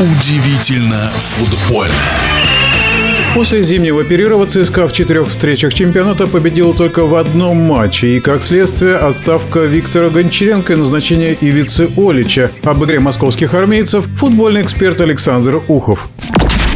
Удивительно 0.00 1.10
футбольно. 1.16 1.92
После 3.34 3.64
зимнего 3.64 4.04
перерыва 4.04 4.46
ЦСКА 4.46 4.86
в 4.86 4.92
четырех 4.92 5.28
встречах 5.28 5.74
чемпионата 5.74 6.28
победила 6.28 6.72
только 6.72 7.04
в 7.04 7.16
одном 7.16 7.56
матче. 7.56 8.16
И, 8.16 8.20
как 8.20 8.44
следствие, 8.44 8.94
отставка 8.94 9.64
Виктора 9.64 10.08
Гончаренко 10.08 10.74
и 10.74 10.76
назначение 10.76 11.36
Ивицы 11.40 11.88
Олича. 11.96 12.52
Об 12.62 12.84
игре 12.84 13.00
московских 13.00 13.54
армейцев 13.54 14.06
футбольный 14.16 14.62
эксперт 14.62 15.00
Александр 15.00 15.60
Ухов. 15.66 16.08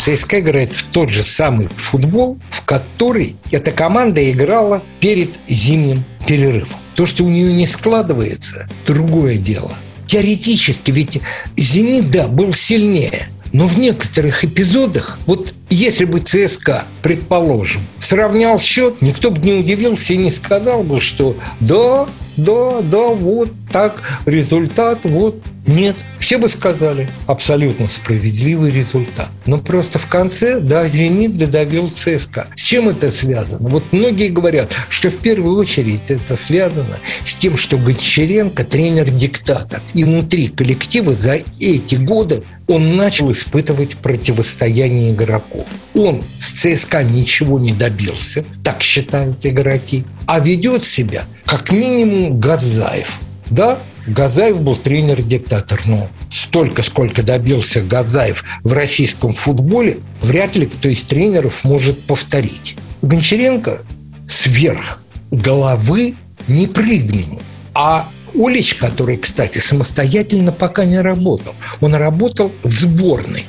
ЦСКА 0.00 0.40
играет 0.40 0.70
в 0.70 0.86
тот 0.86 1.10
же 1.10 1.22
самый 1.22 1.68
футбол, 1.76 2.36
в 2.50 2.62
который 2.62 3.36
эта 3.52 3.70
команда 3.70 4.28
играла 4.28 4.82
перед 4.98 5.30
зимним 5.48 6.02
перерывом. 6.26 6.66
То, 6.96 7.06
что 7.06 7.22
у 7.22 7.28
нее 7.28 7.52
не 7.52 7.68
складывается, 7.68 8.68
другое 8.84 9.36
дело 9.36 9.76
теоретически 10.06 10.90
ведь 10.90 11.20
«Зенит», 11.56 12.10
да, 12.10 12.28
был 12.28 12.52
сильнее. 12.52 13.28
Но 13.52 13.66
в 13.66 13.78
некоторых 13.78 14.44
эпизодах, 14.44 15.18
вот 15.26 15.54
если 15.70 16.04
бы 16.04 16.18
ЦСКА, 16.18 16.84
предположим, 17.02 17.82
сравнял 17.98 18.58
счет, 18.58 19.02
никто 19.02 19.30
бы 19.30 19.40
не 19.40 19.54
удивился 19.54 20.14
и 20.14 20.18
не 20.18 20.30
сказал 20.30 20.82
бы, 20.82 21.00
что 21.00 21.36
да, 21.60 22.06
да, 22.36 22.80
да, 22.82 23.08
вот 23.08 23.50
так, 23.70 24.02
результат, 24.26 25.04
вот 25.04 25.36
нет, 25.66 25.96
все 26.18 26.38
бы 26.38 26.48
сказали, 26.48 27.08
абсолютно 27.26 27.88
справедливый 27.88 28.70
результат. 28.70 29.28
Но 29.46 29.58
просто 29.58 29.98
в 29.98 30.06
конце, 30.08 30.60
да, 30.60 30.86
«Зенит» 30.88 31.38
додавил 31.38 31.88
ЦСКА. 31.88 32.48
С 32.54 32.62
чем 32.62 32.88
это 32.88 33.10
связано? 33.10 33.70
Вот 33.70 33.84
многие 33.92 34.28
говорят, 34.28 34.74
что 34.90 35.08
в 35.08 35.16
первую 35.16 35.56
очередь 35.56 36.10
это 36.10 36.36
связано 36.36 36.98
с 37.24 37.34
тем, 37.34 37.56
что 37.56 37.78
Гончаренко 37.78 38.64
тренер-диктатор. 38.64 39.80
И 39.94 40.04
внутри 40.04 40.48
коллектива 40.48 41.14
за 41.14 41.38
эти 41.60 41.94
годы 41.94 42.44
он 42.66 42.96
начал 42.96 43.30
испытывать 43.30 43.96
противостояние 43.96 45.12
игроков. 45.12 45.53
Он 45.94 46.22
с 46.40 46.52
ЦСКА 46.52 47.02
ничего 47.02 47.58
не 47.58 47.72
добился, 47.72 48.44
так 48.62 48.82
считают 48.82 49.44
игроки, 49.46 50.04
а 50.26 50.40
ведет 50.40 50.84
себя 50.84 51.24
как 51.44 51.70
минимум 51.72 52.40
Газаев. 52.40 53.20
Да, 53.50 53.78
Газаев 54.06 54.60
был 54.60 54.76
тренер-диктатор, 54.76 55.80
но 55.86 56.08
столько, 56.30 56.82
сколько 56.82 57.22
добился 57.22 57.80
Газаев 57.80 58.44
в 58.62 58.72
российском 58.72 59.32
футболе, 59.32 59.98
вряд 60.20 60.56
ли 60.56 60.66
кто 60.66 60.88
из 60.88 61.04
тренеров 61.04 61.64
может 61.64 62.02
повторить. 62.02 62.76
Гончаренко 63.02 63.82
сверх 64.26 65.00
головы 65.30 66.14
не 66.48 66.66
прыгнул. 66.66 67.40
А 67.72 68.08
Улич, 68.34 68.74
который, 68.74 69.16
кстати, 69.16 69.58
самостоятельно 69.58 70.52
пока 70.52 70.84
не 70.84 71.00
работал, 71.00 71.54
он 71.80 71.94
работал 71.94 72.50
в 72.62 72.70
сборной. 72.70 73.44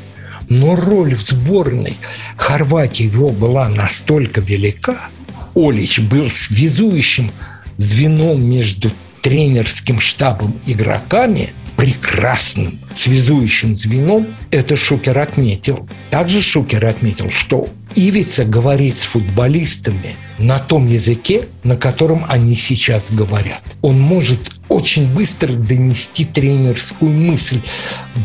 Но 0.49 0.75
роль 0.75 1.15
в 1.15 1.21
сборной 1.21 1.95
Хорватии 2.38 3.03
его 3.03 3.29
была 3.29 3.69
настолько 3.69 4.41
велика, 4.41 5.09
Олич 5.55 5.99
был 5.99 6.29
связующим 6.29 7.31
звеном 7.77 8.43
между 8.43 8.91
тренерским 9.21 9.99
штабом 9.99 10.53
игроками, 10.67 11.53
прекрасным 11.86 12.80
связующим 12.95 13.78
звеном, 13.78 14.25
это 14.50 14.75
Шукер 14.75 15.19
отметил. 15.19 15.88
Также 16.09 16.41
Шукер 16.41 16.83
отметил, 16.83 17.30
что 17.30 17.69
Ивица 17.94 18.44
говорит 18.44 18.95
с 18.95 19.03
футболистами 19.03 20.16
на 20.39 20.58
том 20.58 20.88
языке, 20.88 21.47
на 21.63 21.75
котором 21.75 22.25
они 22.28 22.56
сейчас 22.56 23.11
говорят. 23.11 23.61
Он 23.83 24.00
может 24.00 24.39
очень 24.67 25.13
быстро 25.13 25.53
донести 25.53 26.25
тренерскую 26.25 27.11
мысль 27.11 27.61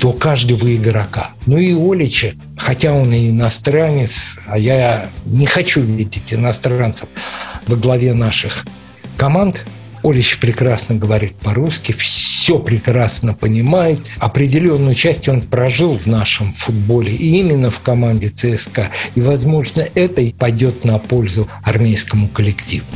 до 0.01 0.15
каждого 0.15 0.75
игрока. 0.75 1.33
Ну 1.45 1.59
и 1.59 1.75
Олича, 1.75 2.33
хотя 2.57 2.95
он 2.95 3.13
и 3.13 3.29
иностранец, 3.29 4.39
а 4.47 4.59
я 4.59 5.11
не 5.27 5.45
хочу 5.45 5.83
видеть 5.83 6.33
иностранцев 6.33 7.11
во 7.67 7.77
главе 7.77 8.15
наших 8.15 8.65
команд, 9.19 9.67
Олич 10.03 10.39
прекрасно 10.39 10.95
говорит 10.95 11.37
по-русски, 11.37 11.93
все 12.41 12.59
прекрасно 12.59 13.35
понимает. 13.35 14.01
Определенную 14.19 14.95
часть 14.95 15.29
он 15.29 15.43
прожил 15.43 15.95
в 15.95 16.07
нашем 16.07 16.51
футболе, 16.51 17.13
и 17.13 17.39
именно 17.39 17.71
в 17.71 17.81
команде 17.81 18.29
ЦСКА. 18.29 18.89
И, 19.15 19.21
возможно, 19.21 19.87
это 19.95 20.23
и 20.23 20.33
пойдет 20.33 20.87
на 20.87 20.99
пользу 20.99 21.47
армейскому 21.63 22.29
коллективу. 22.29 22.87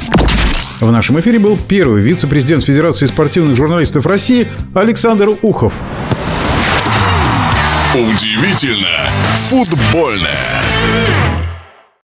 В 0.80 0.90
нашем 0.90 1.20
эфире 1.20 1.38
был 1.38 1.58
первый 1.68 2.00
вице-президент 2.00 2.64
Федерации 2.64 3.04
спортивных 3.04 3.54
журналистов 3.54 4.06
России 4.06 4.48
Александр 4.74 5.36
Ухов. 5.42 5.74
Удивительно 7.92 9.10
футбольное. 9.50 10.62